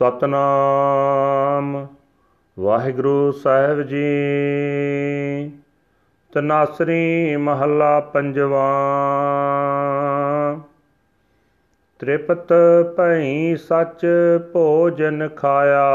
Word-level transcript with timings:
ਸਤਨਾਮ। 0.00 1.86
ਵਾਹਿਗੁਰੂ 2.58 3.32
ਸਾਹਿਬ 3.32 3.82
ਜੀ, 3.82 5.52
ਤਨਾਸਰੀ 6.32 7.36
ਮਹੱਲਾ 7.36 8.00
ਪੰਜਵਾ। 8.00 8.68
ਤ੍ਰਿਪਤ 11.98 12.52
ਭਈ 12.96 13.56
ਸੱਚ 13.56 14.06
ਭੋਜਨ 14.52 15.28
ਖਾਇਆ, 15.28 15.90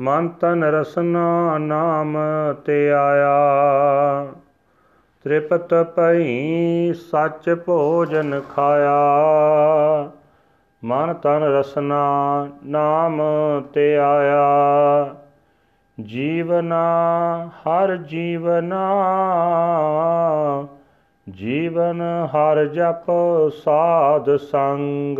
ਮਨ 0.00 0.28
ਤਨ 0.28 0.64
ਰਸਨਾ 0.64 1.58
ਨਾਮ 1.58 2.18
ਤੇ 2.64 2.92
ਆਇਆ। 2.92 3.36
ਤ੍ਰਿਪਤ 5.24 5.74
ਭਈ 5.96 6.92
ਸੱਚ 6.92 7.50
ਭੋਜਨ 7.66 8.40
ਖਾਇਆ 8.56 9.00
ਮਨ 10.84 11.14
ਤਨ 11.14 11.42
ਰਸਨਾ 11.42 12.04
ਨਾਮ 12.64 13.22
ਤੇ 13.74 13.96
ਆਇਆ। 13.96 15.14
ਜੀਵਨਾ, 16.02 16.84
ਹਰ 17.46 17.96
ਜੀਵਨਾ, 17.96 18.80
ਜੀਵਨ 21.30 22.02
ਹਰ 22.26 22.64
ਜਪ 22.66 23.10
ਸਾਧ 23.64 24.36
ਸੰਗ 24.36 25.18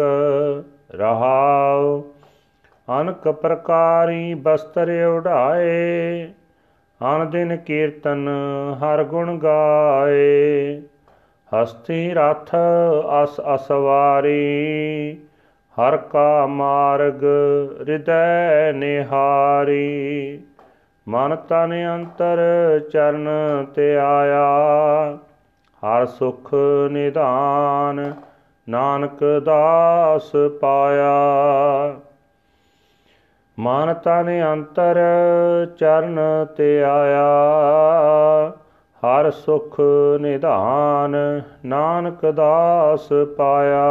ਰਹਾਉ। 0.92 2.02
ਅਨਕ 3.00 3.28
ਪ੍ਰਕਾਰੀ 3.28 4.34
ਬਸਤਰ 4.34 5.04
ਉਢਾਏ 5.04 6.26
ਅਨ 7.00 7.30
ਦਿਨ 7.30 7.56
ਕੀਰਤਨ 7.56 8.28
ਹਰ 8.74 9.04
ਗੁਣ 9.04 9.38
ਗਾਏ। 9.38 10.82
ਹਸਤੀ 11.52 12.10
ਰਥ 12.14 12.54
ਅਸ 13.24 13.40
ਅਸਵਾਰੀ 13.54 14.40
ਹਰ 15.80 15.96
ਕਾ 15.96 16.46
ਮਾਰਗ 16.46 17.24
ਹਿਰਦੈ 17.80 18.72
ਨਿਹਾਰੀ, 18.72 20.40
ਮਨ 21.08 21.36
ਤਨ 21.36 21.94
ਅੰਤਰ 21.94 22.38
ਚਰਨ 22.92 23.28
ਤੇ 23.74 23.96
ਆਇਆ। 23.96 25.18
ਹਰ 25.82 26.06
ਸੁਖ 26.06 26.54
ਨਿਧਾਨ 26.90 28.14
ਨਾਨਕ 28.68 29.42
ਦਾਸ 29.44 30.32
ਪਾਇਆ। 30.60 31.14
ਮਨ 33.58 33.94
ਤਨ 33.94 34.52
ਅੰਤਰ 34.52 34.98
ਚਰਨ 35.78 36.46
ਤੇ 36.56 36.82
ਆਇਆ। 36.82 37.28
ਹਰ 39.02 39.30
ਸੁਖ 39.30 39.76
ਨਿਧਾਨ 40.20 41.16
ਨਾਨਕ 41.66 42.24
ਦਾਸ 42.26 43.08
ਪਾਇਆ 43.36 43.86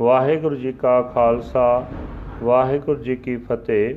ਵਾਹਿਗੁਰੂ 0.00 0.56
ਜੀ 0.56 0.72
ਕਾ 0.72 1.00
ਖਾਲਸਾ 1.14 1.84
ਵਾਹਿਗੁਰੂ 2.42 3.02
ਜੀ 3.02 3.16
ਕੀ 3.16 3.36
ਫਤਿਹ 3.36 3.96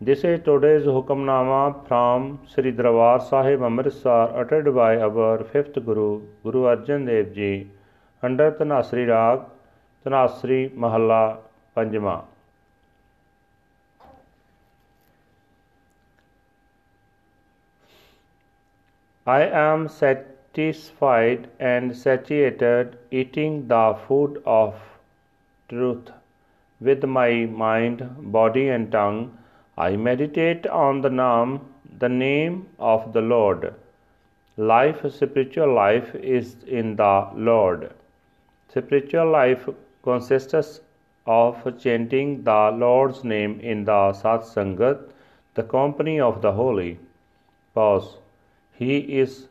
This 0.00 0.22
is 0.24 0.40
today's 0.40 0.86
Hukamnama 0.86 1.86
from 1.86 2.38
Sri 2.46 2.70
Darbar 2.72 3.20
Sahib 3.20 3.60
Amritsar 3.60 4.34
uttered 4.34 4.74
by 4.74 4.96
our 4.98 5.44
fifth 5.44 5.74
Guru, 5.84 6.22
Guru 6.42 6.62
Arjan 6.64 7.04
Dev 7.04 7.34
Ji, 7.34 7.68
under 8.22 8.50
Tanasri 8.52 9.06
Rag, 9.06 9.40
Tanasri 10.06 10.70
Mahalla 10.74 11.36
Panjama. 11.76 12.22
I 19.26 19.42
am 19.42 19.88
satisfied 19.88 21.48
and 21.58 21.94
satiated 21.94 22.96
eating 23.10 23.68
the 23.68 23.94
food 24.08 24.42
of 24.46 24.74
truth 25.68 26.10
with 26.80 27.04
my 27.04 27.44
mind, 27.44 28.32
body, 28.32 28.68
and 28.70 28.90
tongue. 28.90 29.36
I 29.76 29.96
meditate 29.96 30.66
on 30.66 31.02
the 31.02 31.10
name, 31.10 31.60
the 31.98 32.08
name 32.08 32.68
of 32.78 33.12
the 33.12 33.20
Lord. 33.20 33.74
Life, 34.56 35.04
spiritual 35.12 35.74
life, 35.74 36.14
is 36.14 36.56
in 36.64 36.96
the 36.96 37.28
Lord. 37.34 37.92
Spiritual 38.70 39.30
life 39.30 39.68
consists 40.02 40.80
of 41.26 41.78
chanting 41.78 42.42
the 42.44 42.70
Lord's 42.70 43.22
name 43.22 43.60
in 43.60 43.84
the 43.84 44.12
Satsangat, 44.12 44.98
the 45.54 45.62
company 45.62 46.18
of 46.18 46.40
the 46.40 46.52
holy. 46.52 46.98
Pause. 47.74 48.16
He 48.80 49.20
is 49.20 49.48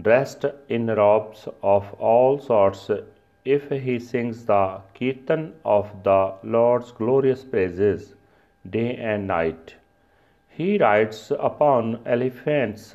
dressed 0.00 0.44
in 0.68 0.86
robes 0.86 1.48
of 1.64 1.92
all 1.94 2.38
sorts 2.38 2.92
if 3.44 3.70
he 3.70 3.98
sings 3.98 4.46
the 4.46 4.82
kirtan 4.94 5.54
of 5.64 5.88
the 6.04 6.34
Lord's 6.44 6.92
glorious 6.92 7.42
praises 7.42 8.14
day 8.70 8.94
and 8.94 9.26
night. 9.26 9.74
He 10.48 10.78
rides 10.78 11.32
upon 11.32 11.98
elephants, 12.06 12.94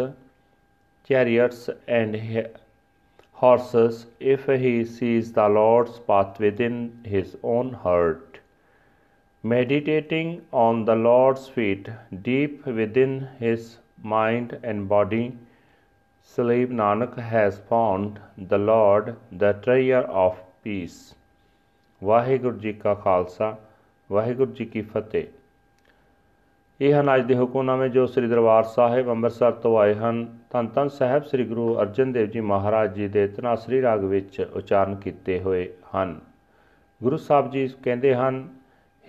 chariots, 1.04 1.70
and 1.86 2.48
horses 3.34 4.08
if 4.22 4.46
he 4.46 4.86
sees 4.86 5.34
the 5.34 5.50
Lord's 5.50 6.00
path 6.00 6.40
within 6.40 7.02
his 7.04 7.36
own 7.44 7.74
heart. 7.74 8.40
Meditating 9.44 10.46
on 10.54 10.86
the 10.86 10.96
Lord's 10.96 11.50
feet 11.50 11.90
deep 12.22 12.66
within 12.66 13.28
his 13.38 13.80
mind 14.04 14.60
and 14.64 14.88
body, 14.90 15.32
slave 16.22 16.70
Nanak 16.70 17.18
has 17.18 17.60
found 17.70 18.20
the 18.38 18.58
Lord, 18.58 19.16
the 19.40 19.54
treasure 19.54 20.06
of 20.26 20.36
peace. 20.64 21.16
Waheguru 22.04 22.58
ji 22.58 22.74
ਕਾ 22.74 22.94
ਖਾਲਸਾ 22.94 23.58
ਵਾਹਿਗੁਰੂ 24.12 24.52
ਜੀ 24.52 24.66
ਕੀ 24.66 24.82
ਫਤਿਹ 24.82 25.24
ਇਹ 26.82 26.94
ਹਨ 26.94 27.16
ਅੱਜ 27.16 27.22
ਦੇ 27.22 27.36
ਹੁਕਮਨਾਮੇ 27.36 27.90
ਜੋ 27.90 28.06
ਸ੍ਰੀ 28.06 28.28
ਦਰਬਾਰ 28.28 28.64
ਸਾਹਿਬ 28.64 29.10
ਅੰਮ੍ਰਿਤਸਰ 29.10 29.52
ਤੋਂ 29.52 29.78
ਆਏ 29.80 29.94
ਹਨ। 29.94 30.40
ਧੰਨ 30.50 30.68
ਧੰਨ 30.68 30.90
ਸਾਹਿਬ 30.90 31.24
ਸ੍ਰੀ 31.24 31.46
ਗੁਰੂ 31.46 31.82
ਅਰਜਨ 31.82 32.12
ਦੇਵ 32.12 32.26
ਜੀ 32.26 32.40
ਮਹਾਰਾਜ 32.40 32.94
ਜੀ 32.94 33.08
ਦੇ 33.08 33.28
ਤਨਾਸਰੀ 33.28 33.82
ਰਾਗ 33.82 34.04
ਵਿੱਚ 34.04 34.48
ਉਚਾਰਨ 34.54 34.96
ਕੀਤੇ 34.96 35.40
ਹੋਏ 35.40 35.70
ਹਨ। 35.96 36.20
ਗੁਰੂ 37.04 37.18
ਸਾਹਿਬ 37.18 37.52
ਜੀ 37.52 37.70
ਕਹਿੰਦੇ 37.84 38.16
ਹਨ 38.16 38.50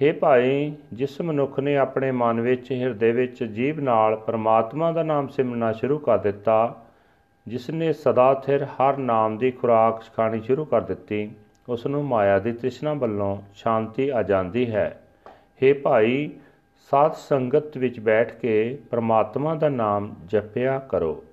ਹੇ 0.03 0.13
ਭਾਈ, 0.13 0.75
ਜਿਸ 0.93 1.21
ਮਨੁੱਖ 1.21 1.61
ਨੇ 1.61 1.77
ਆਪਣੇ 1.77 2.11
ਮਨ 2.11 2.41
ਵਿੱਚ, 2.41 2.73
ਹਿਰਦੇ 2.73 3.13
ਵਿੱਚ 3.13 3.45
ਜੀਵ 3.45 3.81
ਨਾਲ 3.81 4.17
ਪਰਮਾਤਮਾ 4.17 4.93
ਦਾ 4.93 5.03
ਨਾਮ 5.03 5.29
ਸਿਮਰਨਾ 5.29 5.73
ਸ਼ੁਰੂ 5.73 5.99
ਕਰ 5.99 6.19
ਦਿੱਤਾ, 6.19 6.85
ਜਿਸ 7.49 7.71
ਨੇ 7.71 7.93
ਸਦਾ 7.93 8.35
ਥਿਰ 8.35 8.65
ਹਰ 8.65 8.97
ਨਾਮ 8.97 9.39
ਦੀ 9.39 9.51
ਖੁਰਾਕ 9.51 10.03
ਖਾਣੀ 10.17 10.41
ਸ਼ੁਰੂ 10.41 10.65
ਕਰ 10.65 10.81
ਦਿੱਤੀ, 10.81 11.31
ਉਸ 11.69 11.87
ਨੂੰ 11.87 12.05
ਮਾਇਆ 12.05 12.39
ਦੀ 12.39 12.53
ਤ੍ਰਿਸ਼ਨਾ 12.53 12.95
ਵੱਲੋਂ 12.95 13.43
ਸ਼ਾਂਤੀ 13.55 14.09
ਆ 14.09 14.23
ਜਾਂਦੀ 14.23 14.71
ਹੈ। 14.71 15.03
ਹੇ 15.63 15.73
ਭਾਈ, 15.73 16.31
ਸਾਧ 16.91 17.13
ਸੰਗਤ 17.13 17.77
ਵਿੱਚ 17.77 18.01
ਬੈਠ 18.01 18.35
ਕੇ 18.35 18.79
ਪਰਮਾਤਮਾ 18.91 19.55
ਦਾ 19.55 19.69
ਨਾਮ 19.69 20.15
ਜਪਿਆ 20.27 20.79
ਕਰੋ। 20.79 21.25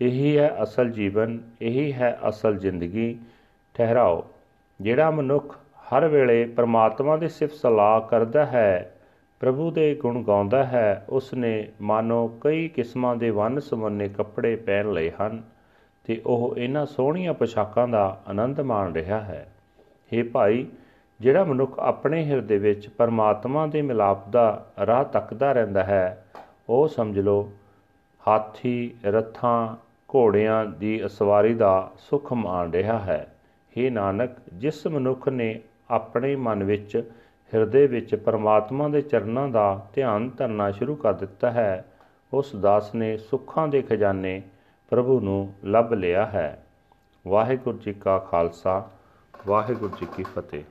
ਇਹੀ 0.00 0.38
ਹੈ 0.38 0.56
ਅਸਲ 0.62 0.90
ਜੀਵਨ, 0.90 1.38
ਇਹੀ 1.62 1.92
ਹੈ 1.92 2.18
ਅਸਲ 2.28 2.58
ਜ਼ਿੰਦਗੀ। 2.58 3.18
ਠਹਿਰਾਓ। 3.74 4.24
ਜਿਹੜਾ 4.80 5.10
ਮਨੁੱਖ 5.10 5.58
ਹਰ 5.86 6.06
ਵੇਲੇ 6.08 6.44
ਪਰਮਾਤਮਾ 6.46 7.16
ਦੀ 7.16 7.28
ਸਿਫਤ 7.28 7.54
ਸਲਾਹ 7.54 8.00
ਕਰਦਾ 8.00 8.46
ਹੈ, 8.46 8.92
ਪ੍ਰਭੂ 9.40 9.70
ਦੇ 9.70 9.94
ਗੁਣ 9.94 10.22
ਗਾਉਂਦਾ 10.22 10.64
ਹੈ 10.64 11.04
ਉਸ 11.08 11.34
ਨੇ 11.34 11.68
ਮਾਨੋ 11.80 12.26
ਕਈ 12.40 12.68
ਕਿਸਮਾਂ 12.68 13.16
ਦੇ 13.16 13.30
ਵੰਨ 13.30 13.60
ਸੁਵੰਨੇ 13.60 14.08
ਕੱਪੜੇ 14.08 14.56
ਪਹਿਨ 14.56 14.92
ਲਏ 14.92 15.10
ਹਨ 15.10 15.42
ਤੇ 16.04 16.22
ਉਹ 16.26 16.54
ਇਹਨਾਂ 16.58 16.86
ਸੋਹਣੀਆਂ 16.86 17.34
ਪੋਸ਼ਾਕਾਂ 17.34 17.88
ਦਾ 17.88 18.20
ਆਨੰਦ 18.28 18.60
ਮਾਣ 18.60 18.92
ਰਿਹਾ 18.92 19.20
ਹੈ। 19.20 19.46
हे 20.12 20.24
ਭਾਈ, 20.32 20.66
ਜਿਹੜਾ 21.20 21.44
ਮਨੁੱਖ 21.44 21.78
ਆਪਣੇ 21.78 22.24
ਹਿਰਦੇ 22.24 22.58
ਵਿੱਚ 22.58 22.88
ਪਰਮਾਤਮਾ 22.88 23.66
ਦੇ 23.66 23.82
ਮਿਲਾਪ 23.82 24.28
ਦਾ 24.28 24.66
ਰਾਹ 24.86 25.04
ਤੱਕਦਾ 25.04 25.52
ਰਹਿੰਦਾ 25.52 25.84
ਹੈ, 25.84 26.24
ਉਹ 26.68 26.88
ਸਮਝ 26.88 27.18
ਲਓ, 27.18 27.52
ਹਾਥੀ, 28.28 28.94
ਰੱਥਾਂ, 29.04 29.76
ਘੋੜਿਆਂ 30.14 30.64
ਦੀ 30.64 31.06
ਅਸਵਾਰੀ 31.06 31.54
ਦਾ 31.54 31.90
ਸੁਖ 31.98 32.32
ਮਾਣ 32.32 32.70
ਰਿਹਾ 32.70 32.98
ਹੈ। 32.98 33.26
हे 33.76 33.90
ਨਾਨਕ, 33.92 34.30
ਜਿਸ 34.52 34.86
ਮਨੁੱਖ 34.86 35.28
ਨੇ 35.28 35.60
ਆਪਣੇ 35.90 36.36
ਮਨ 36.36 36.64
ਵਿੱਚ, 36.64 37.10
ਹਿਰਦੇ 37.54 37.86
ਵਿੱਚ 37.86 38.14
ਪਰਮਾਤਮਾ 38.14 38.88
ਦੇ 38.88 39.02
ਚਰਨਾਂ 39.02 39.48
ਦਾ 39.48 39.86
ਧਿਆਨ 39.92 40.30
ਧਰਨਾ 40.30 40.70
ਸ਼ੁਰੂ 40.70 40.96
ਕਰ 40.96 41.12
ਦਿੱਤਾ 41.12 41.50
ਹੈ। 41.50 41.84
ਉਸ 42.32 42.56
ਦਾਸ 42.56 42.94
ਨੇ 42.94 43.16
ਸੁੱਖਾਂ 43.16 43.68
ਦੇ 43.68 43.82
ਖਜ਼ਾਨੇ 43.82 44.42
ਪ੍ਰਭੂ 44.90 45.20
ਨੂੰ 45.20 45.52
ਲੱਭ 45.64 45.92
ਲਿਆ 45.92 46.26
ਹੈ। 46.26 46.66
ਵਾਹਿਗੁਰੂ 47.28 47.78
ਜੀ 47.78 47.92
ਕਾ 47.92 48.18
ਖਾਲਸਾ, 48.18 48.90
ਵਾਹਿਗੁਰੂ 49.46 49.96
ਜੀ 50.00 50.06
ਕੀ 50.16 50.22
ਫਤਿਹ। 50.22 50.64